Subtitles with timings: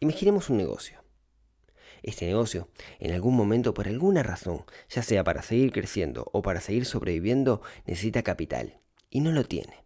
[0.00, 1.02] Imaginemos un negocio.
[2.02, 2.68] Este negocio,
[3.00, 7.60] en algún momento, por alguna razón, ya sea para seguir creciendo o para seguir sobreviviendo,
[7.86, 8.80] necesita capital
[9.10, 9.84] y no lo tiene.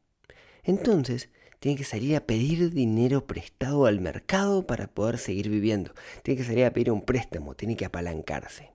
[0.63, 1.31] Entonces,
[1.61, 5.95] tiene que salir a pedir dinero prestado al mercado para poder seguir viviendo.
[6.23, 8.73] Tiene que salir a pedir un préstamo, tiene que apalancarse.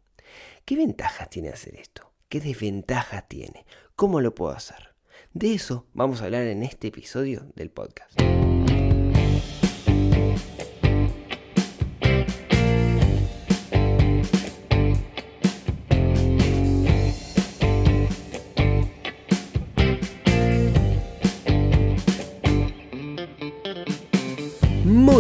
[0.66, 2.14] ¿Qué ventajas tiene hacer esto?
[2.30, 3.66] ¿Qué desventajas tiene?
[3.96, 4.96] ¿Cómo lo puedo hacer?
[5.34, 8.20] De eso vamos a hablar en este episodio del podcast.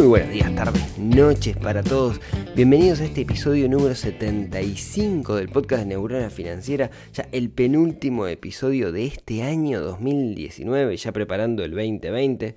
[0.07, 2.21] Muy buenos días, tardes, noches para todos.
[2.55, 8.93] Bienvenidos a este episodio número 75 del podcast de Neurona Financiera, ya el penúltimo episodio
[8.93, 12.55] de este año 2019, ya preparando el 2020.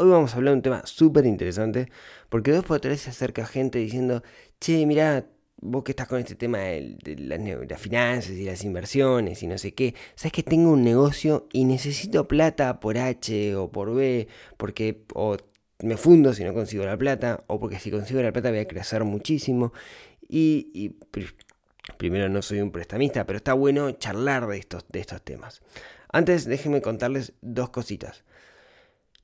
[0.00, 1.88] Hoy vamos a hablar de un tema súper interesante,
[2.28, 4.24] porque dos por tres se acerca gente diciendo,
[4.58, 5.24] che, mirá,
[5.58, 6.96] vos que estás con este tema de,
[7.68, 11.64] las, finanzas y las inversiones y no sé qué, sabes que tengo un negocio y
[11.64, 15.04] necesito plata por H o por B, porque
[15.82, 18.68] me fundo si no consigo la plata, o porque si consigo la plata voy a
[18.68, 19.72] crecer muchísimo.
[20.28, 20.96] Y,
[21.98, 25.62] primero no soy un prestamista, pero está bueno charlar de estos, de estos temas.
[26.10, 28.24] Antes déjenme contarles dos cositas.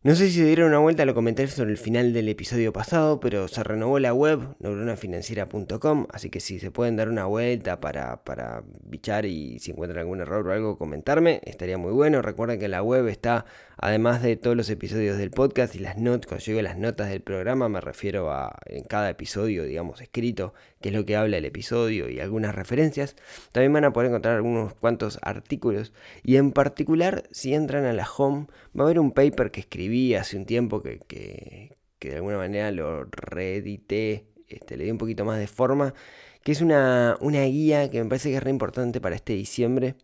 [0.04, 3.46] No sé si dieron una vuelta, lo comenté sobre el final del episodio pasado, pero
[3.46, 8.64] se renovó la web, neuronafinanciera.com, así que si se pueden dar una vuelta para, para
[8.82, 12.20] bichar y si encuentran algún error o algo, comentarme, estaría muy bueno.
[12.20, 13.44] Recuerden que la web está,
[13.76, 17.20] además de todos los episodios del podcast y las notas, cuando llego las notas del
[17.20, 21.44] programa, me refiero a en cada episodio, digamos, escrito, qué es lo que habla el
[21.44, 23.14] episodio y algunas referencias.
[23.52, 25.92] También van a poder encontrar algunos cuantos artículos
[26.24, 29.91] y en particular, si entran a la home, va a haber un paper que escribí
[30.18, 35.24] hace un tiempo que, que, de alguna manera lo reedité, este, le di un poquito
[35.24, 35.94] más de forma,
[36.42, 39.94] que es una, una guía que me parece que es re importante para este diciembre,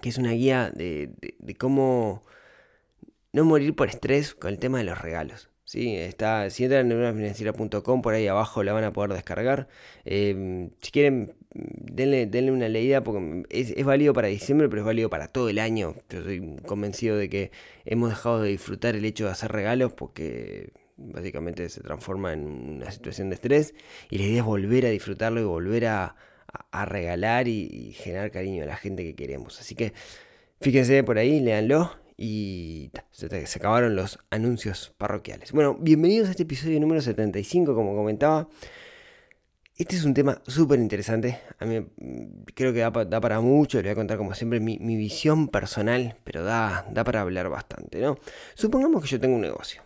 [0.00, 2.24] que es una guía de, de, cómo
[3.32, 5.50] no morir por estrés con el tema de los regalos.
[5.64, 5.96] ¿Sí?
[5.96, 9.68] Está, si entran en neuronafinanciera.com, por ahí abajo la van a poder descargar.
[10.04, 15.10] Em, si quieren denle, denle una leída porque es, válido para diciembre, pero es válido
[15.10, 15.94] para todo el año.
[16.10, 17.50] Yo estoy convencido de que
[17.84, 22.90] hemos dejado de disfrutar el hecho de hacer regalos porque básicamente se transforma en una
[22.90, 23.74] situación de estrés
[24.10, 26.16] y la idea es volver a disfrutarlo y volver a,
[26.86, 29.60] regalar y, generar cariño a la gente que queremos.
[29.60, 29.92] Así que
[30.60, 33.26] fíjense por ahí, léanlo y se,
[33.56, 35.52] acabaron los anuncios parroquiales.
[35.52, 38.48] Bueno, bienvenidos a este episodio número 75, como comentaba.
[39.76, 41.40] Este es un tema súper interesante.
[41.58, 43.78] A mí mm, creo que da, para mucho.
[43.78, 48.00] Le voy a contar, como siempre, mi, visión personal, pero da, da para hablar bastante,
[48.00, 48.16] ¿no?
[48.54, 49.82] Supongamos que yo tengo un negocio.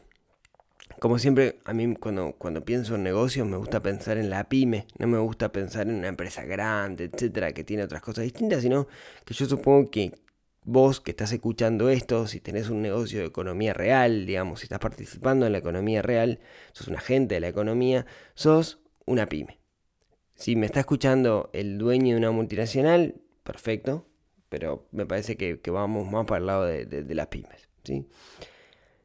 [0.99, 4.87] Como siempre, a mí cuando, cuando pienso en negocios me gusta pensar en la pyme,
[4.99, 8.89] no me gusta pensar en una empresa grande, etcétera, que tiene otras cosas distintas, sino
[9.25, 10.13] que yo supongo que
[10.65, 14.81] vos que estás escuchando esto, si tenés un negocio de economía real, digamos, si estás
[14.81, 16.41] participando en la economía real,
[16.73, 19.59] sos un agente de la economía, sos una pyme.
[20.35, 24.07] Si me está escuchando el dueño de una multinacional, perfecto,
[24.49, 27.69] pero me parece que, vamos más para el lado de, las pymes.
[27.85, 28.07] ¿sí?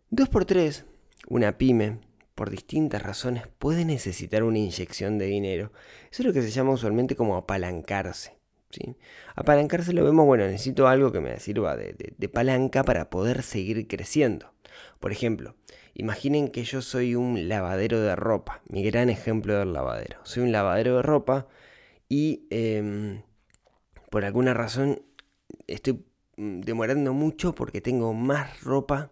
[0.09, 0.85] Dos por tres,
[1.27, 1.99] una pyme,
[2.35, 5.71] por distintas razones, puede necesitar una inyección de dinero.
[6.11, 8.37] Eso es lo que se llama usualmente como apalancarse.
[9.35, 13.87] Apalancarse lo vemos, bueno, necesito algo que me sirva de, de palanca para poder seguir
[13.87, 14.53] creciendo.
[14.99, 15.55] Por ejemplo,
[15.95, 20.19] Imaginen que yo soy un lavadero de ropa, mi gran ejemplo del lavadero.
[20.23, 21.47] Soy un lavadero de ropa
[22.09, 23.21] y em,
[24.09, 25.03] por alguna razón
[25.67, 26.03] estoy
[26.37, 29.11] mm, demorando mucho porque tengo más ropa,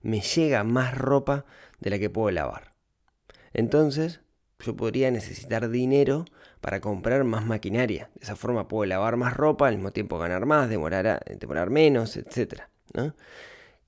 [0.00, 1.44] me llega más ropa
[1.80, 2.74] de la que puedo lavar.
[3.52, 4.22] Entonces
[4.60, 6.24] yo podría necesitar dinero
[6.64, 8.08] para comprar más maquinaria.
[8.14, 12.16] De esa forma puedo lavar más ropa, al mismo tiempo ganar más, demorar, demorar menos,
[12.16, 12.62] etc.
[12.94, 13.14] ¿no?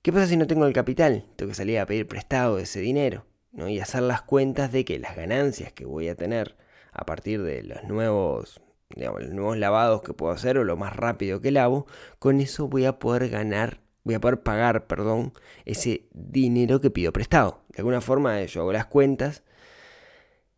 [0.03, 1.25] ¿Qué pasa si no tengo el capital?
[1.37, 3.67] Tengo que salir a pedir prestado ese dinero ¿no?
[3.67, 6.55] y hacer las cuentas de que las ganancias que voy a tener
[6.91, 8.61] a partir de los nuevos,
[8.95, 11.87] digamos, los nuevos lavados que puedo hacer o lo más rápido que lavo,
[12.19, 15.33] con eso voy a poder ganar, voy a poder pagar, perdón,
[15.65, 17.63] ese dinero que pido prestado.
[17.69, 19.41] De alguna forma yo hago las cuentas,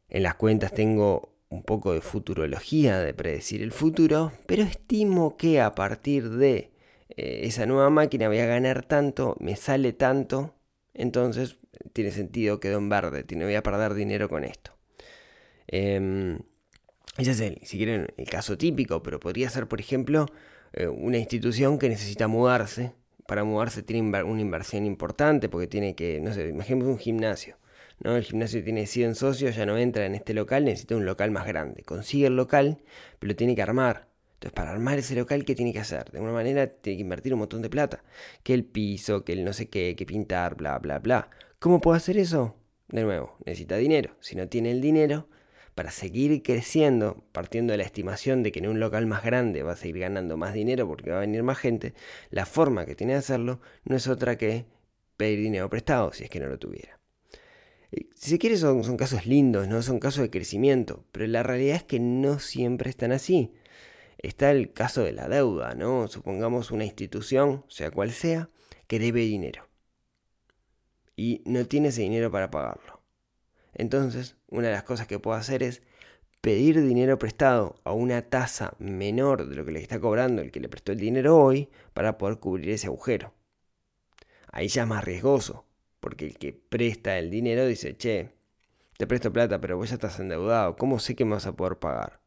[0.10, 5.62] en las cuentas tengo un poco de futurología, de predecir el futuro, pero estimo que
[5.62, 6.72] a partir de
[7.10, 10.56] eh, esa nueva máquina voy a ganar tanto, me sale tanto,
[10.94, 11.58] entonces
[11.94, 14.72] tiene sentido, quedó en verde, tiene, voy a perder dinero con esto.
[15.68, 16.40] Eh,
[17.20, 20.28] ese es el, si quieren, el caso típico, pero podría ser, por ejemplo,
[20.72, 22.94] eh, una institución que necesita mudarse.
[23.28, 27.58] Para mudarse tiene una inversión importante porque tiene que, no sé, imaginemos un gimnasio.
[28.00, 28.16] ¿No?
[28.16, 31.46] El gimnasio tiene 100 socios, ya no entra en este local, necesita un local más
[31.48, 31.84] grande.
[31.84, 32.82] Consigue el local,
[33.20, 34.08] pero lo tiene que armar.
[34.36, 36.12] Entonces, para armar ese local, ¿qué tiene que hacer?
[36.12, 38.04] De alguna manera, tiene que invertir un montón de plata.
[38.44, 41.30] Que el piso, que el no sé qué, que pintar, bla, bla, bla.
[41.60, 42.56] ¿Cómo puedo hacer eso?
[42.88, 44.16] De nuevo, necesita dinero.
[44.22, 45.28] Si no tiene el dinero,
[45.76, 49.74] para seguir creciendo, partiendo de la estimación de que en un local más grande va
[49.74, 51.94] a seguir ganando más dinero porque va a venir más gente,
[52.32, 54.66] la forma que tiene de hacerlo no es otra que
[55.16, 56.99] pedir dinero prestado, si es que no lo tuviera.
[57.92, 61.84] Si se quiere son, casos lindos, no son casos de crecimiento, pero la realidad es
[61.84, 63.54] que no siempre están así.
[64.20, 66.08] Está el caso de la deuda, ¿no?
[66.08, 68.50] Supongamos una institución, sea cual sea,
[68.88, 69.70] que debe dinero
[71.20, 73.02] y no tiene ese dinero para pagarlo.
[73.74, 75.82] Entonces, una de las cosas que puedo hacer es
[76.40, 80.62] pedir dinero prestado a una tasa menor de lo que le está cobrando el que
[80.62, 83.34] le prestó el dinero hoy para poder cubrir ese agujero.
[84.50, 85.66] Ahí ya es más riesgoso,
[86.00, 88.32] porque el que presta el dinero dice, che,
[88.98, 91.78] te presto plata, pero vos ya estás endeudado, ¿cómo sé que me vas a poder
[91.78, 92.22] pagar?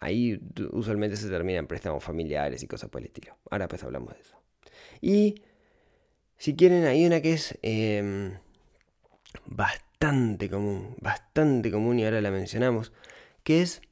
[0.00, 0.40] Ahí
[0.72, 3.36] usualmente se terminan préstamos familiares y cosas por el estilo.
[3.50, 4.36] Ahora pues hablamos de eso.
[5.00, 5.42] Y
[6.36, 7.56] si quieren, hay una que es...
[7.62, 8.36] Em,
[9.46, 12.92] bastante común, bastante común y ahora la mencionamos,
[13.42, 13.82] que es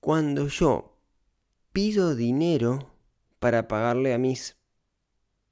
[0.00, 0.96] cuando yo
[1.72, 2.94] pido dinero
[3.38, 4.56] para pagarle a mis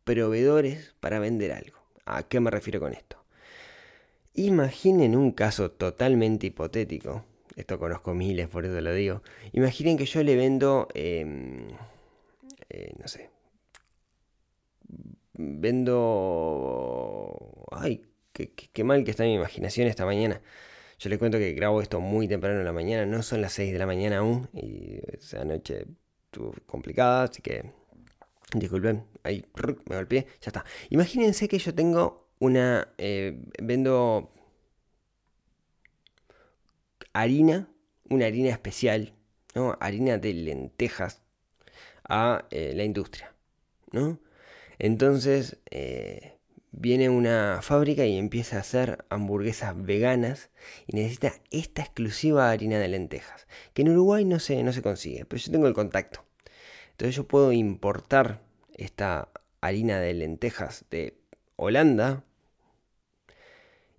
[0.08, 1.76] proveedores para vender algo.
[2.06, 3.22] ¿A qué me refiero con esto?
[4.32, 7.26] Imaginen un caso totalmente hipotético,
[7.56, 9.22] esto conozco miles, por eso lo digo.
[9.52, 11.68] Imaginen que yo le vendo, em,
[12.70, 13.28] eh, no sé,
[15.34, 16.06] vendo,
[17.72, 18.02] ay,
[18.72, 20.40] Qué, mal que está mi imaginación esta mañana.
[21.00, 23.72] Yo les cuento que grabo esto muy temprano en la mañana, no son las 6
[23.72, 25.86] de la mañana aún, y esa noche
[26.26, 27.72] estuvo complicada, así que
[28.54, 29.44] disculpen, ahí
[29.88, 30.64] me golpeé, ya está.
[30.90, 34.32] Imagínense que yo tengo una, eh, vendo
[37.12, 37.68] harina,
[38.08, 39.14] una harina especial,
[39.54, 39.76] ¿no?
[39.80, 41.22] Harina de lentejas
[42.08, 43.34] a eh, la industria,
[43.92, 44.20] ¿no?
[44.78, 46.38] Entonces, eh,
[46.70, 50.50] viene una fábrica y empieza a hacer hamburguesas veganas
[50.86, 55.24] y necesita esta exclusiva harina de lentejas, que en Uruguay no se, no se consigue,
[55.24, 56.24] pero yo tengo el contacto.
[56.92, 58.47] Entonces yo puedo importar
[58.78, 59.28] esta
[59.60, 61.18] harina de lentejas de
[61.56, 62.24] Holanda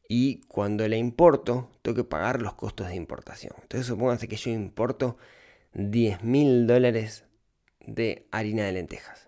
[0.08, 3.54] y cuando la importo tengo que pagar los costos de importación.
[3.62, 5.18] Entonces supóngase que yo importo
[5.74, 7.26] 10 mil dólares
[7.86, 9.28] de harina de lentejas.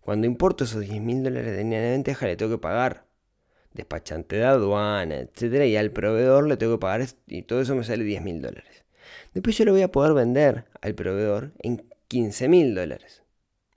[0.00, 3.06] Cuando importo esos 10 mil dólares de harina de lenteja, le tengo que pagar
[3.72, 7.84] despachante de aduana, etcétera, y al proveedor le tengo que pagar, y todo eso me
[7.84, 8.84] sale 10 mil dólares.
[9.34, 13.22] Después yo lo voy a poder vender al proveedor en 15 mil dólares.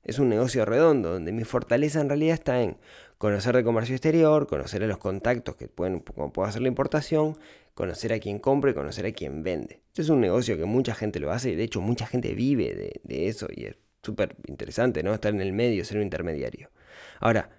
[0.04, 2.78] Es un negocio redondo, donde mi fortaleza en realidad está en
[3.18, 7.38] conocer de comercio exterior, conocer a los contactos que pueden, como puedo hacer la importación,
[7.76, 9.82] conocer a quien compra y conocer a quien vende.
[9.90, 12.74] Este es un negocio que mucha gente lo hace y de hecho mucha gente vive
[12.74, 15.14] de, de eso y es súper interesante, ¿no?
[15.14, 16.72] Estar en el medio, ser un intermediario.
[17.20, 17.52] Ahora,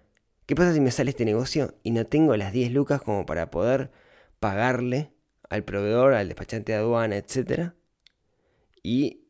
[0.47, 3.50] ¿qué pasa si me sale este negocio y no tengo las 10 lucas como para
[3.50, 3.91] poder
[4.41, 5.12] pagarle
[5.49, 7.77] al proveedor, al despachante de aduana, etcétera?
[8.83, 9.21] Y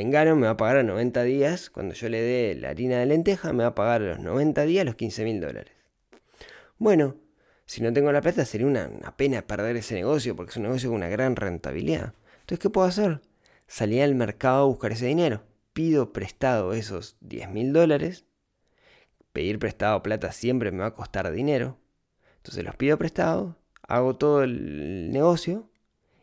[0.00, 2.98] me engano, me va a pagar a 90 días, cuando yo le dé la harina
[2.98, 5.74] de lenteja, me va a pagar a los 90 días los 15 mil dólares.
[6.78, 7.16] Bueno,
[7.66, 8.88] si no tengo la plata sería una,
[9.18, 12.14] pena perder ese negocio, porque es un negocio con una gran rentabilidad.
[12.40, 13.20] Entonces, ¿qué puedo hacer?
[13.66, 15.42] Salir al mercado a buscar ese dinero
[15.74, 18.24] pido prestado esos 10 mil dólares,
[19.34, 21.78] pedir prestado plata siempre me va a costar dinero,
[22.38, 25.70] entonces los pido prestado, hago todo el negocio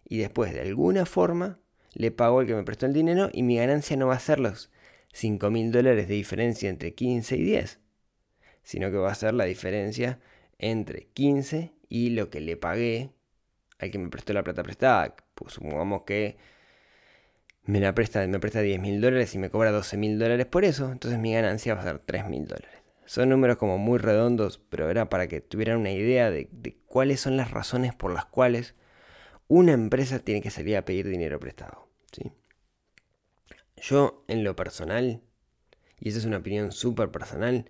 [0.04, 1.60] y después de alguna forma
[1.98, 4.40] le pago al que me prestó el dinero y mi ganancia no va a ser
[4.40, 4.70] los
[5.14, 7.80] 5 mil dólares de diferencia entre 15 y 10,
[8.62, 10.20] sino que va a ser la diferencia
[10.60, 13.10] entre 15 y lo que le pagué
[13.80, 15.16] al que me prestó la plata prestada.
[15.34, 16.38] Pues supongamos que
[17.64, 20.66] me la presta, me presta 10 mil dólares y me cobra 12 mil dólares por
[20.66, 22.78] eso, entonces mi ganancia va a ser 3 mil dólares.
[23.06, 27.38] Son números como muy redondos, pero era para que tuvieran una idea de, cuáles son
[27.38, 28.76] las razones por las cuales
[29.48, 31.87] una empresa tiene que salir a pedir dinero prestado.
[33.78, 35.22] Yo, en lo personal,
[36.00, 37.70] y esa es una opinión súper personal,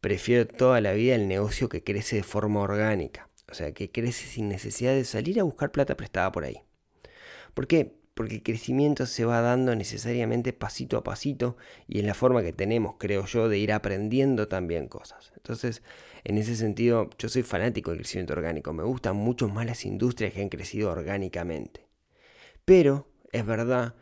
[0.00, 3.28] prefiero toda la vida el negocio que crece de forma orgánica.
[3.50, 6.62] O sea, que crece sin necesidad de salir a buscar plata prestada por ahí.
[7.54, 7.98] ¿Por qué?
[8.18, 12.52] porque el crecimiento se va dando necesariamente pasito a pasito y es la forma que
[12.52, 15.32] tenemos, creo yo, de ir aprendiendo también cosas.
[15.36, 15.84] Entonces,
[16.24, 20.32] en ese sentido, yo soy fanático del crecimiento orgánico, me gustan mucho más las industrias
[20.32, 21.86] que han crecido orgánicamente.
[22.64, 23.94] Pero es verdad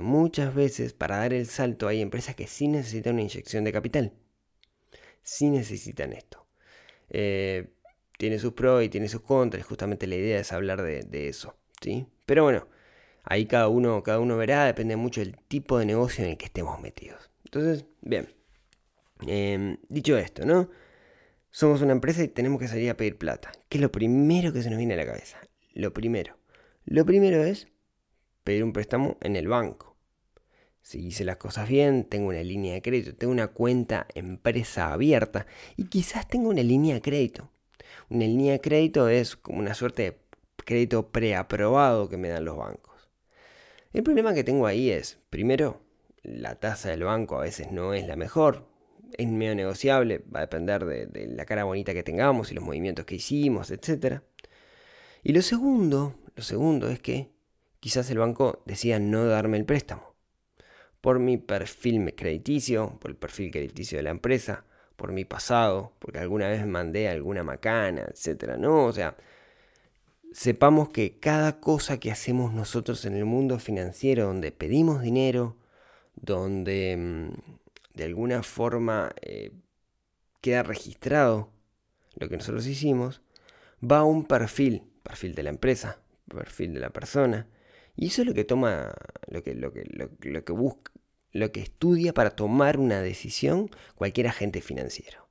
[0.00, 4.12] muchas veces para dar el salto hay empresas que sí necesitan una inyección de capital.
[5.22, 6.46] Sí necesitan esto.
[7.08, 7.70] Eh,
[8.18, 9.64] tiene sus pros y tiene sus contras.
[9.64, 11.56] Justamente la idea es hablar de, eso.
[11.80, 12.06] ¿sí?
[12.26, 12.68] Pero bueno,
[13.24, 16.46] ahí cada uno, cada uno verá, depende mucho del tipo de negocio en el que
[16.46, 17.30] estemos metidos.
[17.44, 18.28] Entonces, bien.
[19.26, 20.70] Em, dicho esto, ¿no?
[21.50, 23.52] Somos una empresa y tenemos que salir a pedir plata.
[23.68, 25.38] ¿Qué es lo primero que se nos viene a la cabeza?
[25.74, 26.36] Lo primero.
[26.84, 27.68] Lo primero es
[28.44, 29.96] pedir un préstamo en el banco.
[30.82, 35.46] Si hice las cosas bien, tengo una línea de crédito, tengo una cuenta empresa abierta
[35.76, 37.50] y quizás tengo una línea de crédito.
[38.08, 40.18] Una línea de crédito es como una suerte de
[40.64, 43.10] crédito preaprobado que me dan los bancos.
[43.92, 45.80] El problema que tengo ahí es, primero,
[46.22, 48.68] la tasa del banco a veces no es la mejor,
[49.16, 53.04] es medio negociable, va a depender de, la cara bonita que tengamos y los movimientos
[53.04, 54.20] que hicimos, etc.
[55.22, 57.30] Y lo segundo, lo segundo es que
[57.80, 60.14] quizás el banco decida no darme el préstamo.
[61.00, 64.64] Por mi perfil crediticio, por el perfil crediticio de la empresa,
[64.96, 68.56] por mi pasado, porque alguna vez mandé alguna macana, etc.
[68.58, 68.84] ¿no?
[68.84, 69.16] O sea,
[70.32, 75.56] sepamos que cada cosa que hacemos nosotros en el mundo financiero, donde pedimos dinero,
[76.16, 77.28] donde mm,
[77.94, 79.52] de alguna forma eh,
[80.42, 81.50] queda registrado
[82.16, 83.22] lo que nosotros hicimos,
[83.82, 87.46] va a un perfil, perfil de la empresa, perfil de la persona,
[88.00, 88.94] y eso es lo que toma,
[89.28, 90.90] lo que, lo que, lo, que busca,
[91.32, 95.28] lo que estudia para tomar una decisión cualquier agente financiero.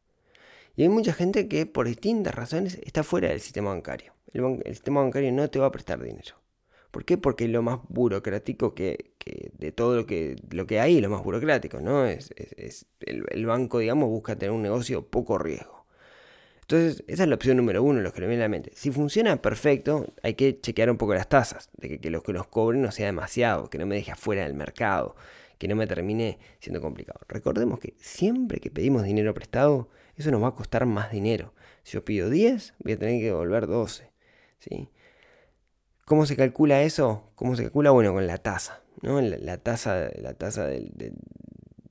[0.76, 4.14] Y hay mucha gente que por distintas razones está fuera del sistema bancario.
[4.34, 6.36] El, el sistema bancario no te va a prestar dinero.
[6.92, 7.18] ¿Por qué?
[7.18, 9.14] Porque es lo más burocrático que,
[9.58, 12.06] de todo lo que, lo que hay, lo más burocrático, ¿no?
[12.06, 12.30] Es,
[13.00, 15.79] el, banco, digamos, busca tener un negocio poco riesgo.
[16.70, 18.72] Entonces, esa es la opción número uno, lo que me viene a la mente.
[18.76, 22.32] Si funciona perfecto, hay que chequear un poco las tasas, de que, que lo que
[22.32, 25.16] nos cobren no sea demasiado, que no me deje afuera del mercado,
[25.58, 27.22] que no me termine siendo complicado.
[27.28, 31.56] Recordemos que siempre que pedimos dinero prestado, eso nos va a costar más dinero.
[31.82, 34.12] Si yo pido 10, voy a tener que devolver 12.
[34.60, 34.90] ¿sí?
[36.06, 37.32] ¿Cómo se calcula eso?
[37.34, 37.90] ¿Cómo se calcula?
[37.90, 39.20] Bueno, con la tasa, ¿no?
[39.22, 40.70] La, tasa, la tasa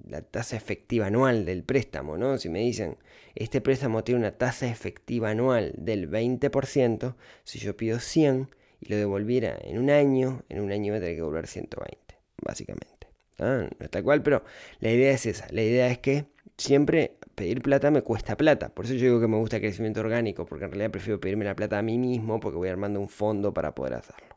[0.08, 2.38] la tasa efectiva anual del préstamo, ¿no?
[2.38, 2.96] Si me dicen,
[3.34, 8.48] este préstamo tiene una tasa efectiva anual del 20%, si yo pido 100
[8.80, 11.98] y lo devolviera en un año, en un año voy a tener que devolver 120,
[12.42, 13.08] básicamente.
[13.38, 14.42] No está cual, pero
[14.80, 15.46] la idea es esa.
[15.50, 18.68] La idea es que siempre pedir plata me cuesta plata.
[18.70, 21.44] Por eso yo digo que me gusta el crecimiento orgánico, porque en realidad prefiero pedirme
[21.44, 24.36] la plata a mí mismo, porque voy armando un fondo para poder hacerlo.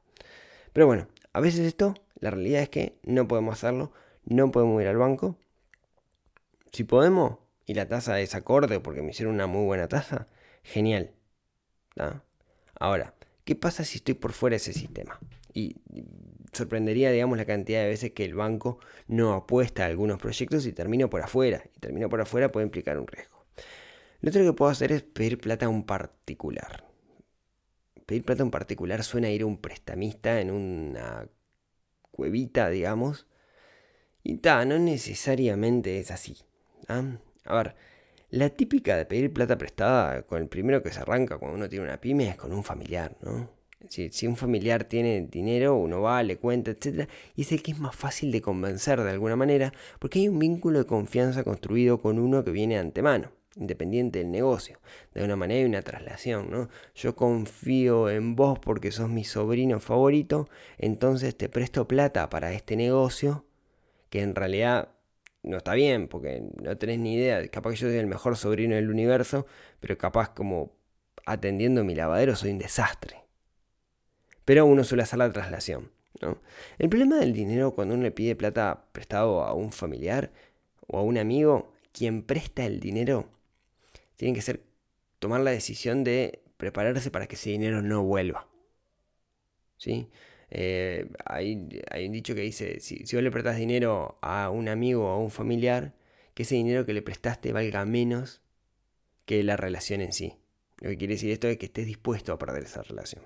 [0.72, 3.92] Pero bueno, a veces esto, la realidad es que no podemos hacerlo,
[4.26, 5.38] no podemos ir al banco.
[6.72, 10.28] Si podemos, y la tasa es acorde porque me hicieron una muy buena tasa,
[10.64, 11.12] genial.
[12.80, 13.14] Ahora,
[13.44, 15.20] ¿qué pasa si estoy por fuera de ese sistema?
[15.54, 15.76] Y
[16.54, 20.74] sorprendería, digamos, la cantidad de veces que el banco no apuesta a algunos proyectos y
[20.74, 21.64] termina por afuera.
[21.76, 23.46] Y termina por afuera puede implicar un riesgo.
[24.22, 26.86] Lo otro que puedo hacer es pedir plata a un particular.
[28.06, 31.28] Pedir plata a un particular suena a ir a un prestamista en una
[32.12, 33.28] cuevita, digamos.
[34.24, 36.38] Y ta, no necesariamente es así.
[36.88, 37.04] ¿Ah?
[37.46, 37.76] A ver,
[38.32, 41.86] la típica de pedir plata prestada con el primero que se arranca cuando uno tiene
[41.86, 43.50] una pyme es con un familiar, ¿no?
[43.90, 47.10] Si, un familiar tiene dinero, uno va, le cuenta, etc.
[47.36, 50.40] Y es el que es más fácil de convencer de alguna manera, porque hay un
[50.40, 54.80] vínculo de confianza construido con uno que viene antemano, independiente del negocio.
[55.14, 56.70] De una manera hay una traslación, ¿no?
[56.96, 60.48] Yo confío en vos porque sos mi sobrino favorito,
[60.78, 63.46] entonces te presto plata para este negocio,
[64.10, 64.90] que en realidad
[65.44, 67.48] no está bien, porque no tenés ni idea.
[67.50, 69.46] Capaz que yo soy el mejor sobrino del universo,
[69.80, 70.74] pero capaz como
[71.26, 73.22] atendiendo mi lavadero soy un desastre
[74.46, 75.92] pero uno suele hacer la traslación.
[76.78, 80.32] El problema del dinero cuando uno le pide plata prestado a un familiar
[80.88, 83.30] o a un amigo, quien presta el dinero,
[84.18, 84.62] tiene que ser
[85.20, 88.48] tomar la decisión de prepararse para que ese dinero no vuelva.
[89.78, 90.10] ¿Sí?
[90.52, 95.06] Eh, hay, un dicho que dice, si, si vos le prestas dinero a un amigo
[95.06, 95.94] o a un familiar,
[96.34, 98.42] que ese dinero que le prestaste valga menos
[99.26, 100.36] que la relación en sí.
[100.82, 103.24] Lo que quiere decir esto es que estés dispuesto a perder esa relación.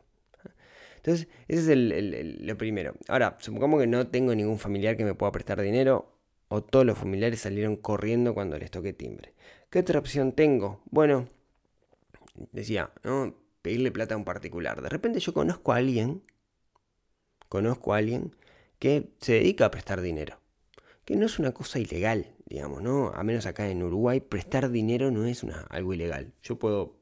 [0.98, 2.96] Entonces, ese es lo primero.
[3.08, 6.16] Ahora, supongamos que no tengo ningún familiar que me pueda prestar dinero
[6.48, 9.34] o todos los familiares salieron corriendo cuando les toqué timbre.
[9.70, 10.82] ¿Qué otra opción tengo?
[10.86, 11.30] Bueno,
[12.52, 13.36] decía, ¿no?
[13.62, 14.82] Pedirle plata a un particular.
[14.82, 16.24] De repente yo conozco a alguien,
[17.56, 18.36] conozco a alguien
[18.80, 20.42] que se dedica a prestar dinero.
[21.06, 23.14] Que no es una cosa ilegal, digamos, ¿no?
[23.16, 26.34] A menos acá en Uruguay, prestar dinero no es algo ilegal.
[26.44, 26.98] Yo puedo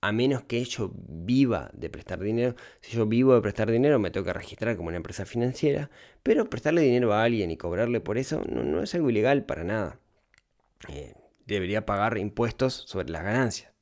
[0.00, 2.54] a menos que yo viva de prestar dinero.
[2.80, 5.90] Si yo vivo de prestar dinero, me tengo que registrar como una empresa financiera,
[6.22, 9.98] pero prestarle dinero a alguien y cobrarle por eso no, es algo ilegal para nada.
[10.88, 13.75] Eh, debería pagar impuestos sobre las ganancias.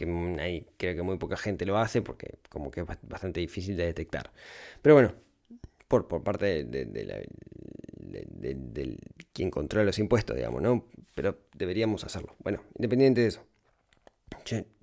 [0.00, 3.76] Que hay, creo que muy poca gente lo hace porque como que es bastante difícil
[3.76, 4.32] de detectar.
[4.80, 5.12] Pero bueno,
[5.88, 7.26] por, por parte de, de,
[9.32, 10.86] quien controla los impuestos, digamos, ¿no?
[11.14, 12.34] Pero deberíamos hacerlo.
[12.42, 13.44] Bueno, independiente de eso.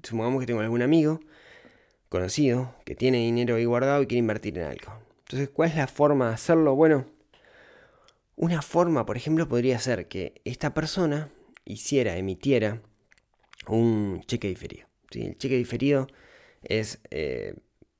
[0.03, 1.19] supongamos que tengo algún amigo
[2.09, 4.93] conocido que tiene dinero ahí guardado y quiere invertir en algo.
[5.19, 6.75] Entonces, ¿cuál es la forma de hacerlo?
[6.75, 7.05] Bueno,
[8.35, 11.29] una forma, por ejemplo, podría ser que esta persona
[11.65, 12.81] hiciera, emitiera
[13.67, 14.86] un cheque diferido.
[15.11, 16.07] El cheque diferido
[16.63, 17.55] es eh,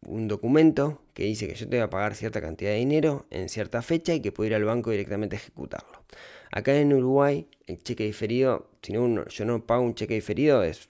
[0.05, 3.49] un documento que dice que yo te voy a pagar cierta cantidad de dinero en
[3.49, 6.03] cierta fecha y que puedo ir al banco directamente a ejecutarlo.
[6.51, 10.87] Acá en Uruguay, el cheque diferido, si no yo no pago un cheque diferido, es,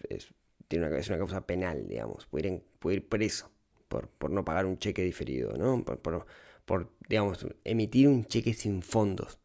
[0.68, 2.26] tiene una, es una causa penal, digamos.
[2.28, 3.50] Puedo ir, ir preso
[3.88, 5.84] por, por, no pagar un cheque diferido, ¿no?
[5.84, 6.26] Por, por,
[6.66, 9.40] por, digamos, emitir un cheque sin fondos.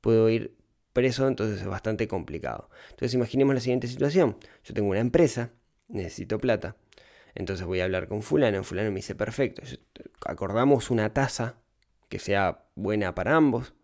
[0.00, 0.54] Puedo ir
[0.92, 2.70] preso, entonces es bastante complicado.
[2.90, 4.36] Entonces imaginemos la siguiente situación.
[4.64, 5.50] Yo tengo una empresa,
[5.88, 6.76] necesito plata
[7.36, 9.62] entonces voy a hablar con fulano, fulano me dice, perfecto,
[10.24, 11.60] acordamos una tasa
[12.08, 13.74] que sea buena para ambos,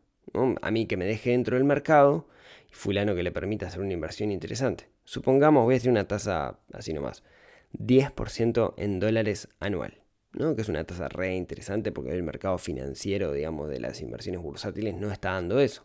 [0.62, 2.26] a mí que me deje dentro del mercado
[2.70, 4.88] y fulano que le permita hacer una inversión interesante.
[5.04, 7.24] Supongamos, voy a decir una tasa así nomás,
[7.74, 9.98] 10% en dólares anual.
[10.32, 10.56] ¿no?
[10.56, 14.94] que es una tasa re interesante porque el mercado financiero, digamos, de las inversiones bursátiles
[14.94, 15.84] no está dando eso.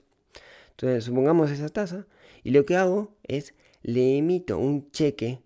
[0.70, 2.08] Entonces, supongamos esa tasa
[2.44, 5.42] y lo que hago es le emito un cheque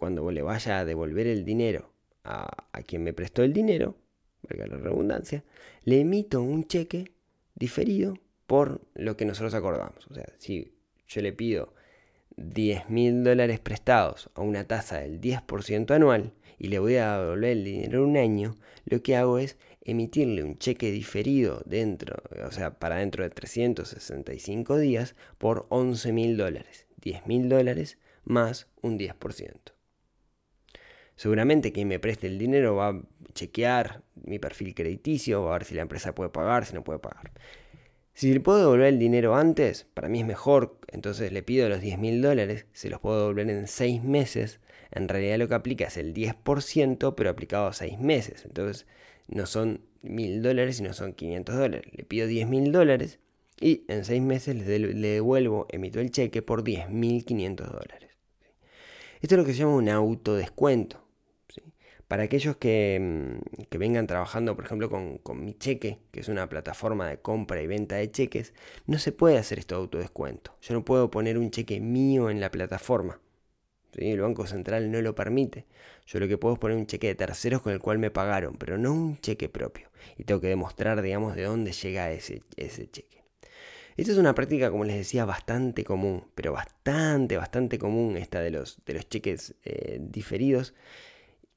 [0.00, 1.92] cuando le vaya a devolver el dinero
[2.24, 2.48] a,
[2.86, 3.96] quien me prestó el dinero,
[4.42, 5.44] valga la redundancia,
[5.84, 7.12] le emito un cheque
[7.54, 10.06] diferido por lo que nosotros acordamos.
[10.10, 10.72] O sea, si
[11.06, 11.74] yo le pido
[12.36, 17.50] 10 mil dólares prestados a una tasa del 10% anual y le voy a devolver
[17.50, 22.78] el dinero un año, lo que hago es emitirle un cheque diferido dentro, o sea,
[22.78, 26.86] para dentro de 365 días por 11 mil dólares.
[27.02, 29.72] 10 mil dólares más un 10%.
[31.20, 33.02] Seguramente quien me preste el dinero va a
[33.34, 36.98] chequear mi perfil crediticio, va a ver si la empresa puede pagar, si no puede
[36.98, 37.30] pagar.
[38.14, 41.82] Si le puedo devolver el dinero antes, para mí es mejor, entonces le pido los
[41.82, 44.60] 10 mil dólares, se los puedo devolver en 6 meses.
[44.92, 48.46] En realidad lo que aplica es el 10%, pero aplicado a 6 meses.
[48.46, 48.86] Entonces
[49.28, 51.92] no son mil dólares, sino son 500 dólares.
[51.94, 53.18] Le pido 10 mil dólares
[53.60, 54.78] y en 6 meses le,
[55.10, 58.08] devuelvo, emito el cheque por 10.500 dólares.
[59.20, 61.09] Esto es lo que se llama un autodescuento.
[62.10, 66.48] Para aquellos que, mm, que, vengan trabajando, por ejemplo, con, Mi Cheque, que es una
[66.48, 68.52] plataforma de compra y venta de cheques,
[68.88, 70.56] no se puede hacer esto de autodescuento.
[70.60, 73.20] Yo no puedo poner un cheque mío en la plataforma.
[73.94, 75.66] El Banco Central no lo permite.
[76.04, 78.56] Yo lo que puedo es poner un cheque de terceros con el cual me pagaron,
[78.56, 79.88] pero no un cheque propio.
[80.18, 83.22] Y tengo que demostrar, digamos, de dónde llega ese, cheque.
[83.96, 88.50] Esta es una práctica, como les decía, bastante común, pero bastante, bastante común esta de
[88.50, 90.74] los, de los cheques eh, diferidos.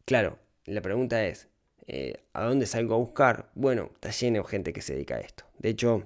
[0.05, 1.47] Claro, la pregunta es,
[1.87, 3.51] eh, ¿a dónde salgo a buscar?
[3.55, 5.45] Bueno, está lleno de gente que se dedica a esto.
[5.59, 6.03] De hecho,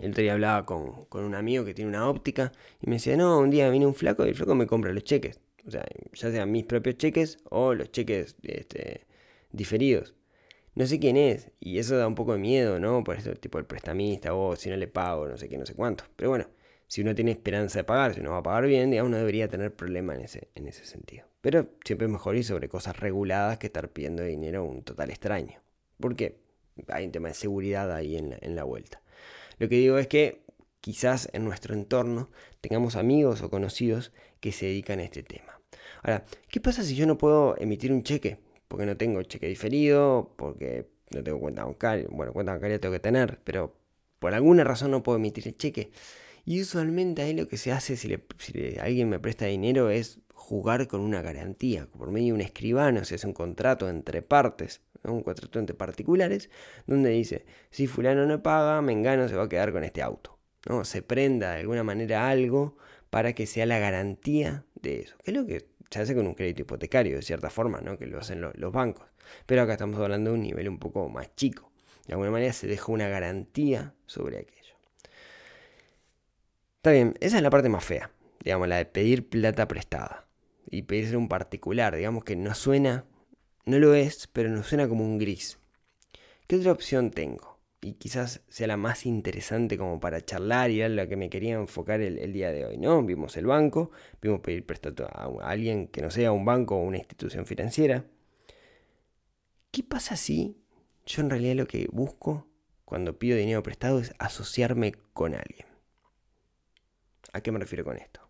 [0.00, 3.38] el otro día hablaba con, un amigo que tiene una óptica y me decía, no,
[3.38, 5.40] un día viene un flaco y el flaco me compra los cheques.
[5.66, 9.06] O sea, ya sean mis propios cheques o los cheques este,
[9.52, 10.14] diferidos.
[10.74, 13.04] No sé quién es y eso da un poco de miedo, ¿no?
[13.04, 15.74] Por eso, tipo el prestamista o si no le pago, no sé qué, no sé
[15.74, 16.04] cuánto.
[16.16, 16.48] Pero bueno,
[16.86, 19.48] si uno tiene esperanza de pagar, si uno va a pagar bien, digamos, no debería
[19.48, 21.26] tener problema en ese, en ese sentido.
[21.40, 25.10] Pero siempre es mejor ir sobre cosas reguladas que estar pidiendo dinero a un total
[25.10, 25.60] extraño.
[26.00, 26.38] Porque
[26.88, 29.02] hay un tema de seguridad ahí en la, en la vuelta.
[29.58, 30.42] Lo que digo es que
[30.80, 35.60] quizás en nuestro entorno tengamos amigos o conocidos que se dedican a este tema.
[36.02, 38.38] Ahora, ¿qué pasa si yo no puedo emitir un cheque?
[38.68, 42.06] Porque no tengo cheque diferido, porque no tengo cuenta bancaria.
[42.10, 43.74] Bueno, cuenta bancaria tengo que tener, pero
[44.18, 45.90] por alguna razón no puedo emitir el cheque.
[46.44, 50.86] Y usualmente ahí lo que se hace si, si alguien me presta dinero es jugar
[50.88, 51.86] con una garantía.
[51.86, 56.50] Por medio de un escribano se hace un contrato entre partes, un contrato entre particulares,
[56.86, 60.38] donde dice, si fulano no paga, Mengano se va a quedar con este auto.
[60.68, 60.84] ¿no?
[60.84, 62.76] Se prenda de alguna manera algo
[63.08, 65.16] para que sea la garantía de eso.
[65.24, 67.98] Que es lo que se hace con un crédito hipotecario, de cierta forma, ¿no?
[67.98, 69.06] que lo hacen los bancos.
[69.46, 71.72] Pero acá estamos hablando de un nivel un poco más chico.
[72.06, 74.63] De alguna manera se deja una garantía sobre aquello.
[76.84, 78.10] Está bien, esa es la parte más fea,
[78.42, 80.28] digamos, la de pedir plata prestada
[80.70, 83.06] y pedirse un particular, digamos que no suena,
[83.64, 85.58] no lo es, pero no suena como un gris.
[86.46, 87.58] ¿Qué otra opción tengo?
[87.80, 91.54] Y quizás sea la más interesante como para charlar y era la que me quería
[91.54, 93.02] enfocar el, día de hoy, ¿no?
[93.02, 96.98] Vimos el banco, vimos pedir prestado a alguien que no sea un banco o una
[96.98, 98.04] institución financiera.
[99.70, 100.58] ¿Qué pasa si
[101.06, 102.46] yo en realidad lo que busco
[102.84, 105.73] cuando pido dinero prestado es asociarme con alguien?
[107.32, 108.20] ¿A qué me refiero con esto?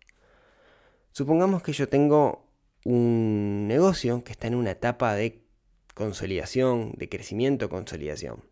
[1.11, 2.47] Supongamos que yo tengo
[2.83, 5.43] un negocio que está en una etapa de
[5.93, 8.43] consolidación, de crecimiento, consolidación.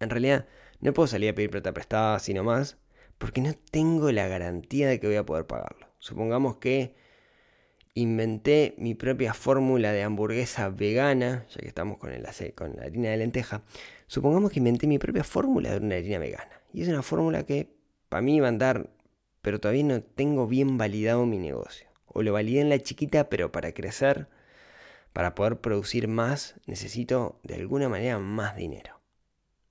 [0.00, 0.46] En realidad,
[0.80, 2.78] no puedo salir a pedir plata prestada así nomás,
[3.18, 5.86] porque no tengo la garantía de que voy a poder pagarlo.
[5.98, 6.94] Supongamos que
[7.94, 13.10] inventé mi propia fórmula de hamburguesa vegana, ya que estamos con, el, con la harina
[13.10, 13.62] de lenteja.
[14.08, 16.60] Supongamos que inventé mi propia fórmula de una harina vegana.
[16.72, 17.68] Y es una fórmula que
[18.08, 18.90] para mí va a andar,
[19.44, 21.86] pero todavía no tengo bien validado mi negocio.
[22.06, 24.26] O lo validé en la chiquita, pero para crecer,
[25.12, 29.02] para poder producir más, necesito de alguna manera más dinero.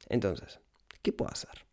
[0.10, 0.60] Entonces,
[1.02, 1.66] ¿qué puedo hacer?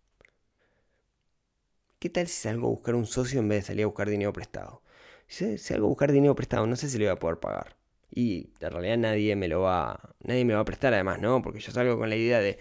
[1.98, 4.32] ¿Qué tal si salgo a buscar un socio en vez de salir a buscar dinero
[4.32, 4.82] prestado?
[5.28, 7.76] Si salgo a buscar dinero prestado, no sé si lo voy a poder pagar.
[8.10, 11.42] Y en realidad nadie me lo va, nadie me lo va a prestar además, ¿no?
[11.42, 12.58] Porque yo salgo con la idea de,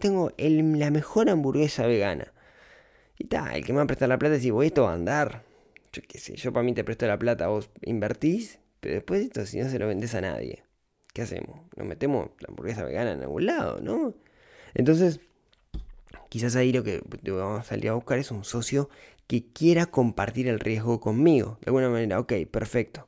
[0.00, 2.32] tengo la mejor hamburguesa vegana.
[3.22, 4.94] Y tal, el que me va a prestar la plata dice, voy, esto va a
[4.94, 5.44] andar.
[5.92, 9.46] Yo qué sé, yo para mí te presto la plata, vos invertís, pero después esto
[9.46, 10.64] si no se lo vendes a nadie.
[11.14, 11.60] ¿Qué hacemos?
[11.76, 14.12] Nos metemos la hamburguesa vegana en algún lado, ¿no?
[14.74, 15.20] Entonces,
[16.30, 18.90] quizás ahí lo que vamos a salir a buscar es un socio
[19.28, 21.58] que quiera compartir el riesgo conmigo.
[21.60, 23.06] De alguna manera, ok, perfecto.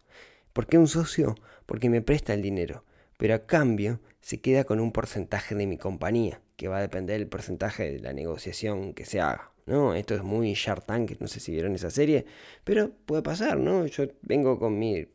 [0.52, 1.34] ¿Por qué un socio?
[1.66, 2.84] Porque me presta el dinero,
[3.18, 7.18] pero a cambio se queda con un porcentaje de mi compañía, que va a depender
[7.18, 9.52] del porcentaje de la negociación que se haga.
[9.66, 9.92] ¿no?
[9.94, 12.24] Esto es muy Shark Tank, no sé si vieron esa serie,
[12.64, 13.84] pero puede pasar, ¿no?
[13.84, 15.06] Yo vengo con mi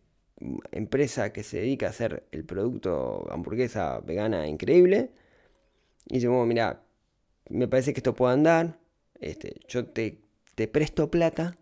[0.72, 5.10] empresa que se dedica a hacer el producto hamburguesa vegana increíble
[6.06, 6.84] y yo, mira,
[7.50, 8.80] me parece que esto puede andar,
[9.20, 10.22] este, yo te,
[10.54, 11.58] te presto plata,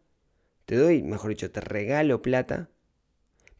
[0.65, 2.69] te doy, mejor dicho, te regalo plata,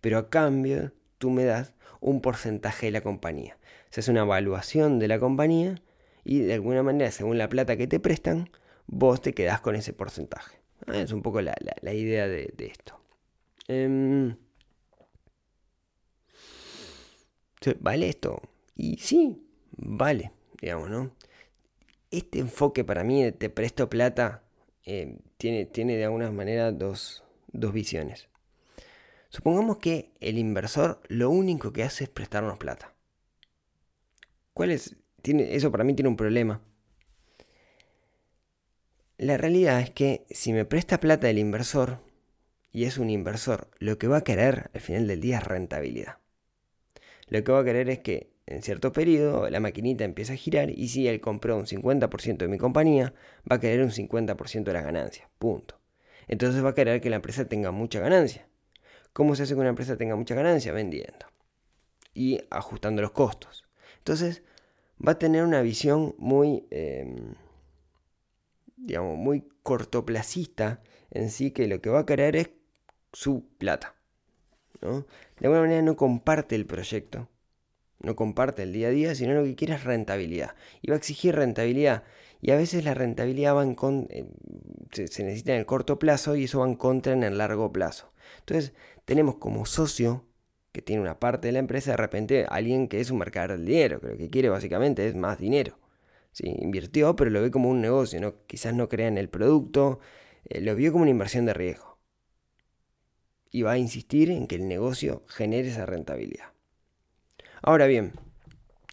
[0.01, 3.56] pero a cambio tú me das un porcentaje de la compañía.
[3.89, 5.81] Se hace una evaluación de la compañía
[6.23, 8.49] y de alguna manera, según la plata que te prestan,
[8.85, 10.57] vos te quedás con ese porcentaje.
[10.85, 11.55] Ah, es un poco la,
[11.93, 12.99] idea de, esto.
[13.67, 14.35] Em,
[17.79, 18.41] ¿Vale esto?
[18.75, 21.11] Y sí, vale, digamos, ¿no?
[22.11, 24.43] este enfoque para mí de te presto plata
[24.85, 28.29] eh, tiene, tiene de alguna manera dos, dos visiones.
[29.29, 32.93] Supongamos que el inversor lo único que hace es prestarnos plata.
[34.57, 34.95] ¿Cuál es?
[35.23, 36.63] Eso para mí tiene un problema.
[39.19, 41.99] La realidad es que si me presta plata el inversor,
[42.71, 46.17] y es un inversor, lo que va a querer al final del día es rentabilidad.
[47.27, 50.71] Lo que va a querer es que en cierto periodo la maquinita empieza a girar
[50.71, 53.13] y si él compró un 50% de mi compañía,
[53.49, 55.29] va a querer un 50% de las ganancias.
[55.37, 55.79] Punto.
[56.27, 58.47] Entonces va a querer que la empresa tenga mucha ganancia.
[59.13, 60.73] ¿Cómo se hace que una empresa tenga mucha ganancia?
[60.73, 61.27] Vendiendo.
[62.15, 63.66] Y ajustando los costos.
[64.07, 64.41] Entonces
[65.05, 67.35] va a tener una visión muy, em,
[68.77, 72.49] digamos, muy cortoplacista en sí, que lo que va a querer es
[73.11, 73.95] su plata.
[74.81, 75.05] ¿no?
[75.39, 77.27] De alguna manera no comparte el proyecto
[77.99, 80.55] no comparte el día a día, sino lo que quiere es rentabilidad.
[80.81, 82.03] Y va a exigir rentabilidad.
[82.41, 83.75] Y a veces la rentabilidad en
[84.09, 84.29] eh,
[84.91, 88.13] se, necesita en el corto plazo y eso va en contra en el largo plazo.
[88.39, 88.73] Entonces
[89.05, 90.26] tenemos como socio
[90.71, 93.65] que tiene una parte de la empresa, de repente alguien que es un mercader del
[93.65, 95.77] dinero, que lo que quiere básicamente es más dinero.
[96.31, 96.55] ¿sí?
[96.59, 98.45] Invirtió, pero lo ve como un negocio, ¿no?
[98.45, 99.99] quizás no crea en el producto,
[100.45, 101.97] eh, lo vio como una inversión de riesgo.
[103.49, 106.51] Y va a insistir en que el negocio genere esa rentabilidad.
[107.61, 108.13] Ahora bien,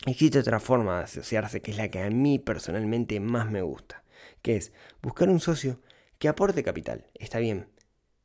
[0.07, 4.05] existe otra forma de asociarse que es la que a mí personalmente más me gusta,
[4.43, 5.81] que es buscar un socio
[6.19, 7.67] que aporte capital, está bien,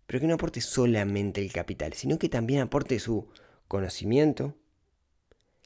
[0.09, 3.27] pero que no aporte solamente el capital, sino que también aporte su
[3.67, 4.55] conocimiento,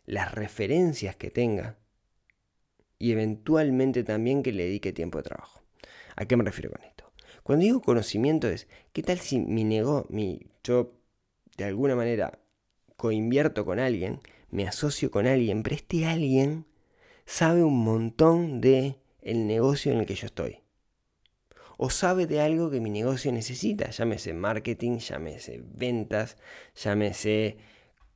[0.05, 1.77] las referencias que tenga
[2.99, 5.61] y eventualmente también que le dedique tiempo de trabajo.
[6.17, 7.09] ¿A qué me refiero con esto?
[7.43, 10.91] Cuando digo conocimiento es, ¿qué tal si mi negocio, mi, yo
[11.55, 12.37] de alguna manera
[12.97, 16.65] coinvierto con alguien, me asocio con alguien, pero este alguien
[17.25, 20.62] sabe un montón de el negocio en el que yo estoy.
[21.77, 26.37] O sabe de algo que mi negocio necesita, llámese marketing, llámese ventas,
[26.75, 27.57] llámese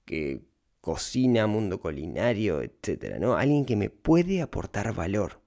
[0.05, 0.41] que
[0.81, 3.17] cocina, mundo culinario, etc.
[3.19, 3.35] ¿no?
[3.35, 5.41] Alguien que me puede aportar valor.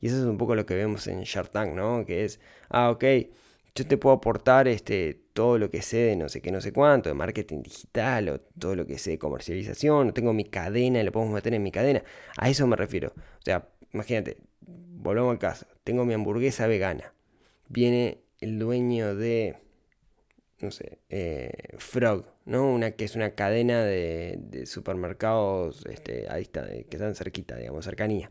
[0.00, 2.04] Y eso es un poco lo que vemos en Shark Tank, ¿no?
[2.04, 3.04] Que es, ah, ok,
[3.74, 6.72] yo te puedo aportar este, todo lo que sé de no sé qué, no sé
[6.72, 11.12] cuánto, de marketing digital o todo lo que sé de comercialización, tengo mi cadena, lo
[11.12, 12.02] podemos meter en mi cadena.
[12.36, 13.12] A eso me refiero.
[13.16, 14.38] O sea, imagínate,
[14.70, 17.14] volvamos al caso, tengo mi hamburguesa vegana.
[17.68, 19.56] Viene el dueño de,
[20.60, 22.72] no sé, eh, Frog, ¿no?
[22.72, 28.30] Una que es una cadena de, supermercados este, a que están cerquita, digamos, cercanía.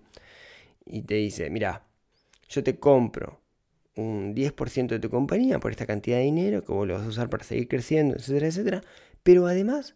[0.85, 1.85] Y te dice, mira,
[2.49, 3.41] yo te compro
[3.95, 7.09] un 10% de tu compañía por esta cantidad de dinero que vos lo vas a
[7.09, 8.81] usar para seguir creciendo, etcétera, etcétera.
[9.23, 9.95] Pero además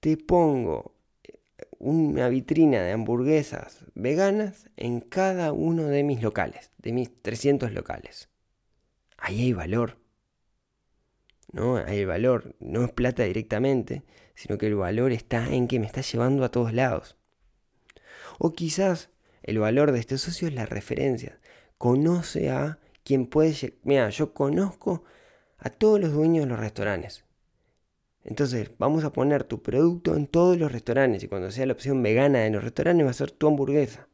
[0.00, 0.94] te pongo
[1.82, 8.28] una vitrina de hamburguesas veganas en cada uno de mis locales, de mis 300 locales.
[9.18, 9.98] Ahí hay valor.
[11.50, 11.76] ¿No?
[11.76, 12.54] Hay valor.
[12.60, 14.04] No es plata directamente,
[14.36, 17.16] sino que el valor está en que me está llevando a todos lados.
[18.38, 19.10] O quizás
[19.42, 21.40] el valor de este socio es la referencia.
[21.78, 23.74] Conoce a quien puede...
[23.82, 25.02] Mira, yo conozco
[25.58, 27.24] a todos los dueños de los restaurantes.
[28.24, 32.02] Entonces, vamos a poner tu producto en todos los restaurantes y cuando sea la opción
[32.02, 34.08] vegana en los restaurantes va a ser tu hamburguesa.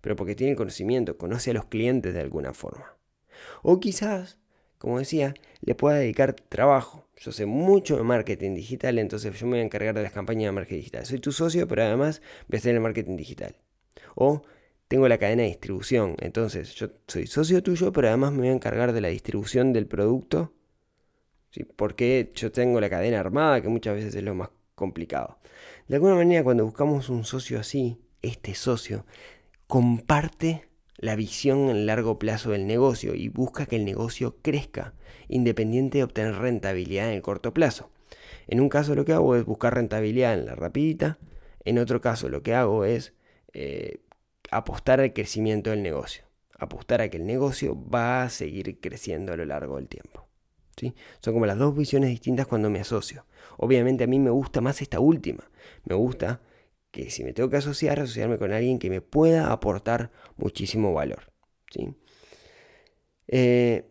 [0.00, 2.96] Pero porque tiene conocimiento, conoce a los clientes de alguna forma.
[3.62, 4.38] O quizás,
[4.78, 7.08] como decía, le pueda dedicar trabajo.
[7.16, 10.48] Yo sé mucho de marketing digital, entonces yo me voy a encargar de las campañas
[10.48, 11.06] de marketing digital.
[11.06, 13.56] Soy tu socio, pero además voy a hacer el marketing digital.
[14.14, 14.42] O
[14.88, 18.52] tengo la cadena de distribución, entonces yo soy socio tuyo, pero además me voy a
[18.52, 20.52] encargar de la distribución del producto
[21.64, 25.38] porque yo tengo la cadena armada, que muchas veces es lo más complicado.
[25.88, 29.06] De alguna manera, cuando buscamos un socio así, este socio
[29.66, 34.94] comparte la visión en largo plazo del negocio y busca que el negocio crezca,
[35.28, 37.90] independiente de obtener rentabilidad en el corto plazo.
[38.46, 41.18] En un caso lo que hago es buscar rentabilidad en la rapidita,
[41.64, 43.12] en otro caso lo que hago es
[43.52, 43.98] eh,
[44.50, 46.24] apostar al crecimiento del negocio,
[46.58, 50.25] apostar a que el negocio va a seguir creciendo a lo largo del tiempo.
[51.20, 53.24] Son como las dos visiones distintas cuando me asocio.
[53.56, 55.50] Obviamente a mí me gusta más esta última.
[55.84, 56.40] Me gusta
[56.90, 61.32] que si me tengo que asociar, asociarme con alguien que me pueda aportar muchísimo valor.
[61.70, 61.94] ¿sí?
[63.28, 63.90] Eh,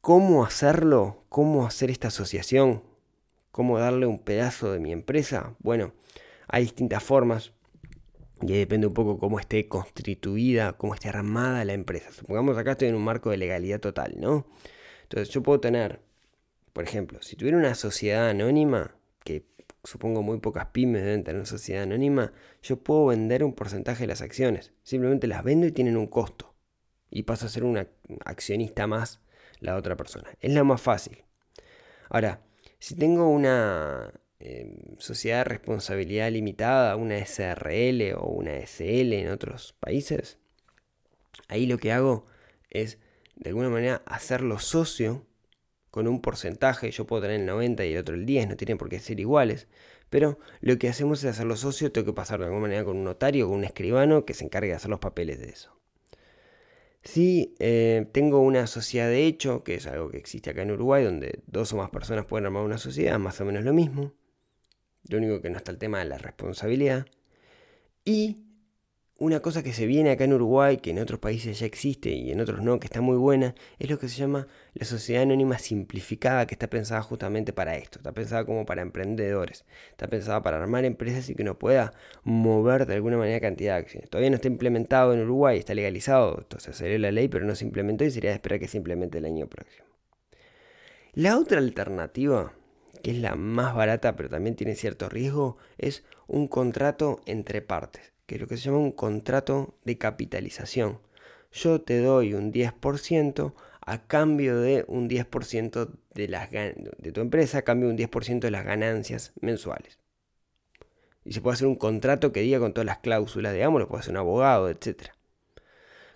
[0.00, 1.24] ¿Cómo hacerlo?
[1.28, 2.82] ¿Cómo hacer esta asociación?
[3.50, 5.56] ¿Cómo darle un pedazo de mi empresa?
[5.60, 5.94] Bueno,
[6.46, 7.52] hay distintas formas
[8.42, 12.12] y depende un poco cómo esté constituida, cómo esté armada la empresa.
[12.12, 14.46] Supongamos acá estoy en un marco de legalidad total, ¿no?
[15.02, 16.07] Entonces yo puedo tener
[16.72, 19.46] por ejemplo, si tuviera una sociedad anónima, que
[19.84, 24.08] supongo muy pocas pymes deben tener una sociedad anónima, yo puedo vender un porcentaje de
[24.08, 24.72] las acciones.
[24.82, 26.54] Simplemente las vendo y tienen un costo.
[27.10, 27.78] Y paso a ser un
[28.24, 29.20] accionista más
[29.60, 30.28] la otra persona.
[30.40, 31.24] Es lo más fácil.
[32.10, 32.42] Ahora,
[32.78, 39.74] si tengo una em, sociedad de responsabilidad limitada, una SRL o una SL en otros
[39.80, 40.38] países,
[41.48, 42.26] ahí lo que hago
[42.70, 42.98] es
[43.36, 45.26] de alguna manera hacerlo socio
[45.90, 48.78] con un porcentaje, yo puedo tener el 90 y el otro el 10, no tienen
[48.78, 49.68] por qué ser iguales,
[50.10, 53.04] pero lo que hacemos es hacerlo socio, tengo que pasar de alguna manera con un
[53.04, 55.78] notario, con un escribano que se encargue de hacer los papeles de eso.
[57.02, 61.04] Si eh, tengo una sociedad de hecho, que es algo que existe acá en Uruguay,
[61.04, 64.12] donde dos o más personas pueden armar una sociedad, más o menos lo mismo,
[65.08, 67.06] lo único que no está el tema de la responsabilidad,
[68.04, 68.47] y
[69.20, 72.30] una cosa que se viene acá en Uruguay, que en otros países ya existe y
[72.30, 75.58] en otros no, que está muy buena, es lo que se llama la sociedad anónima
[75.58, 80.62] simplificada, que está pensada justamente para esto, está pensada como para emprendedores, está pensada para
[80.62, 84.08] armar empresas y que uno pueda mover de alguna manera cantidad de acciones.
[84.08, 87.64] Todavía no está implementado en Uruguay, está legalizado, entonces salió la ley, pero no se
[87.64, 89.84] implementó y sería de esperar que se implemente el año próximo.
[91.14, 92.52] La otra alternativa,
[93.02, 98.12] que es la más barata pero también tiene cierto riesgo, es un contrato entre partes
[98.28, 100.98] que es lo que se llama un contrato de capitalización.
[101.50, 107.58] Yo te doy un 10% a cambio de un 10% de, las, de tu empresa,
[107.58, 109.98] a cambio de un 10% de las ganancias mensuales.
[111.24, 114.00] Y se puede hacer un contrato que diga con todas las cláusulas, digamos, lo puede
[114.00, 115.04] hacer un abogado, etc.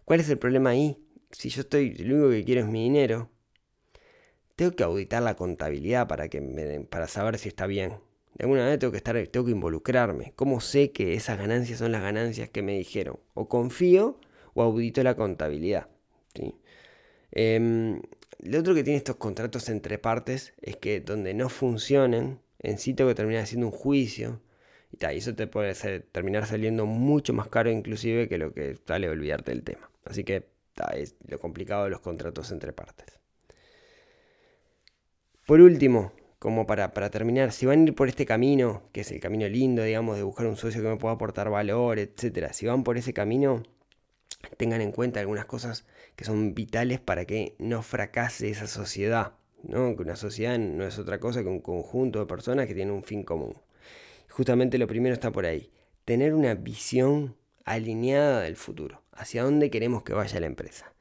[0.05, 1.03] ¿Cuál es el problema ahí?
[1.31, 3.31] Si yo estoy, lo único que quiero es mi dinero,
[4.55, 7.95] tengo que auditar la contabilidad para, que para saber si está bien.
[8.43, 10.33] De alguna manera tengo que estar, tengo que involucrarme.
[10.35, 13.21] ¿Cómo sé que esas ganancias son las ganancias que me dijeron?
[13.35, 14.19] O confío
[14.55, 15.87] o audito la contabilidad.
[16.35, 16.57] ¿sí?
[17.31, 18.03] Em,
[18.41, 22.95] lo otro que tiene estos contratos entre partes es que donde no funcionen, en sí
[22.95, 24.41] tengo que terminar haciendo un juicio.
[24.91, 29.53] Y, eso te puede terminar saliendo mucho más caro inclusive que lo que sale olvidarte
[29.53, 29.89] del tema.
[30.05, 30.49] Así que
[30.97, 33.21] es lo complicado de los contratos entre partes.
[35.47, 39.21] Por último, como para, terminar, si van a ir por este camino, que es el
[39.21, 42.83] camino lindo, digamos, de buscar un socio que me pueda aportar valor, etcétera, si van
[42.83, 43.63] por ese camino,
[44.57, 49.95] tengan en cuenta algunas cosas que son vitales para que no fracase esa sociedad, ¿no?
[49.95, 53.05] Que una sociedad no es otra cosa que un conjunto de personas que tienen un
[53.05, 53.55] fin común.
[54.29, 55.71] Justamente lo primero está por ahí,
[56.05, 60.93] tener una visión alineada del futuro, hacia dónde queremos que vaya la empresa.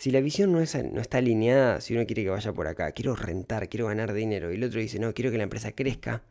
[0.00, 3.68] Si la visión no, está alineada, si uno quiere que vaya por acá, quiero rentar,
[3.68, 6.22] quiero ganar dinero, y el otro dice, no, quiero que la empresa crezca,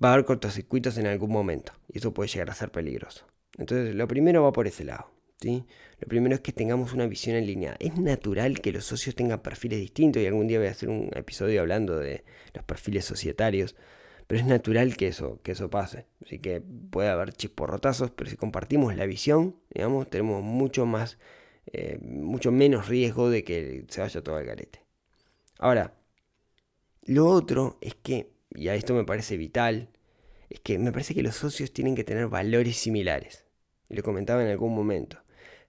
[0.00, 3.26] va a haber cortocircuitos en algún momento, y eso puede llegar a ser peligroso.
[3.58, 5.10] Entonces, lo primero va por ese lado.
[5.40, 5.64] ¿sí?
[5.98, 7.76] Lo primero es que tengamos una visión alineada.
[7.80, 11.10] Es natural que los socios tengan perfiles distintos, y algún día voy a hacer un
[11.16, 12.22] episodio hablando de
[12.54, 13.74] los perfiles societarios,
[14.28, 16.06] pero es natural que eso, que eso pase.
[16.24, 21.18] Así que puede haber chisporrotazos, pero si compartimos la visión, digamos, tenemos mucho más,
[21.72, 24.82] eh, mucho menos riesgo de que se vaya todo al garete.
[25.58, 25.94] Ahora,
[27.02, 29.88] lo otro es que, y a esto me parece vital,
[30.50, 33.44] es que me parece que los socios tienen que tener valores similares.
[33.88, 35.18] Lo comentaba en algún momento.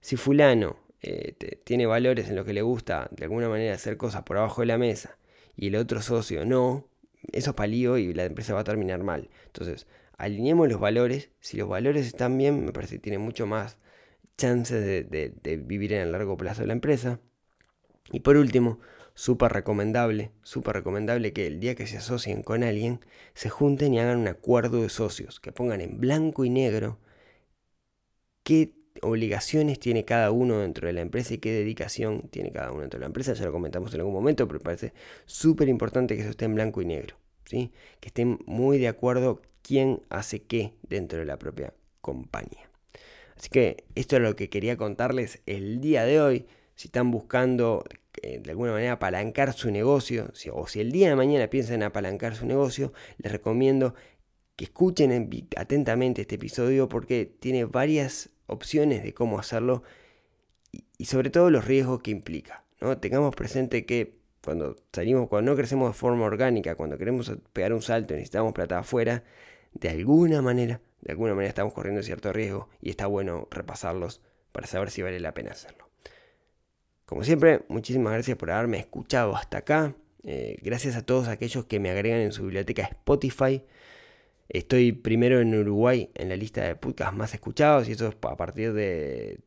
[0.02, 4.24] Si fulano eh, tiene valores en los que le gusta de alguna manera hacer cosas
[4.24, 5.18] por abajo de la mesa
[5.56, 6.88] y el otro socio no,
[7.32, 9.30] eso es palío y la empresa va a terminar mal.
[9.48, 11.30] Entonces, alineemos los valores.
[11.40, 13.78] Si los valores están bien, me parece que tiene mucho más
[14.40, 17.20] chances de, vivir en el largo plazo de la empresa.
[18.12, 18.80] Y por último,
[19.14, 23.02] súper recomendable, súper recomendable que el día que se asocien con alguien,
[23.34, 27.00] se junten y hagan un acuerdo de socios, que pongan en blanco y negro
[28.44, 32.82] qué obligaciones tiene cada uno dentro de la empresa y qué dedicación tiene cada uno
[32.82, 33.34] dentro de la empresa.
[33.34, 34.94] Ya lo comentamos en algún momento, pero parece
[35.26, 37.72] súper importante que eso esté en blanco y negro, ¿sí?
[38.00, 42.69] que estén muy de acuerdo quién hace qué dentro de la propia compañía.
[43.40, 46.46] Así que esto es lo que quería contarles el día de hoy.
[46.76, 47.84] Si están buscando
[48.22, 51.84] eh, de alguna manera apalancar su negocio, o si el día de mañana piensan en
[51.84, 53.96] apalancar su negocio, les recomiendo
[54.58, 59.84] que escuchen atentamente este episodio porque tiene varias opciones de cómo hacerlo
[60.98, 62.66] y, sobre todo los riesgos que implica.
[62.82, 62.98] ¿no?
[62.98, 67.82] Tengamos presente que cuando salimos, cuando no crecemos de forma orgánica, cuando queremos pegar un
[67.82, 69.24] salto y necesitamos plata afuera,
[69.74, 74.68] de alguna manera, de alguna manera estamos corriendo cierto riesgo y está bueno repasarlos para
[74.68, 75.90] saber si vale la pena hacerlo.
[77.06, 79.96] Como siempre, muchísimas gracias por haberme escuchado hasta acá.
[80.24, 83.64] Eh, gracias a todos aquellos que me agregan en su biblioteca Spotify.
[84.52, 88.36] Estoy primero en Uruguay en la lista de podcasts más escuchados y eso es a
[88.36, 89.42] partir de,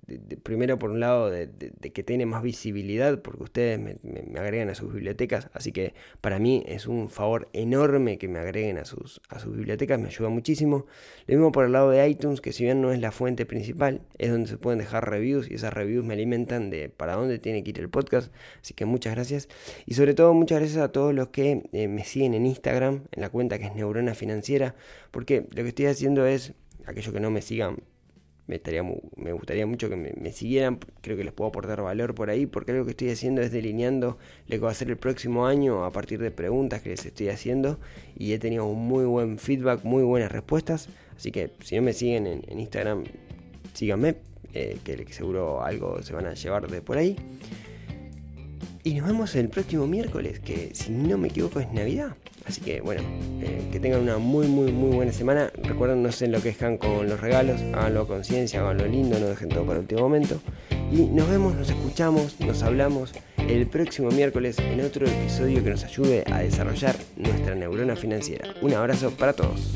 [0.44, 1.50] primero por un lado de,
[1.92, 3.98] que tiene más visibilidad porque ustedes me,
[4.38, 8.78] agregan a sus bibliotecas, así que para mí es un favor enorme que me agreguen
[8.78, 10.86] a sus, a sus bibliotecas, me ayuda muchísimo.
[11.26, 14.02] Lo mismo por el lado de iTunes, que si bien no es la fuente principal,
[14.18, 17.64] es donde se pueden dejar reviews y esas reviews me alimentan de para dónde tiene
[17.64, 19.48] que ir el podcast, así que muchas gracias.
[19.84, 23.20] Y sobre todo muchas gracias a todos los que eh, me siguen en Instagram, en
[23.20, 24.76] la cuenta que es Neurona Financiera
[25.11, 26.52] porque lo que estoy haciendo es,
[26.87, 27.76] aquellos que no me sigan,
[28.46, 32.31] me, estaría, me gustaría mucho que me, siguieran, creo que les puedo aportar valor por
[32.31, 35.46] ahí, porque lo que estoy haciendo es delineando lo que va a ser el próximo
[35.46, 37.78] año a partir de preguntas que les estoy haciendo
[38.16, 41.92] y he tenido un muy buen feedback, muy buenas respuestas, así que si no me
[41.92, 43.05] siguen en, Instagram,
[43.74, 44.16] síganme,
[44.55, 47.16] eh, que seguro algo se van a llevar de por ahí.
[48.85, 52.16] Y nos vemos el próximo miércoles, que si no me equivoco es Navidad.
[52.46, 53.02] Así que bueno,
[53.40, 55.50] eh, que tengan una muy muy muy buena semana.
[55.62, 59.64] Recuerden, no se enloquezcan con los regalos, háganlo a conciencia, háganlo lindo, no dejen todo
[59.64, 60.40] para el último momento.
[60.90, 65.85] Y nos vemos, nos escuchamos, nos hablamos el próximo miércoles en otro episodio que nos
[65.85, 68.48] ayude a desarrollar nuestra neurona financiera.
[68.61, 69.72] Un abrazo para todos.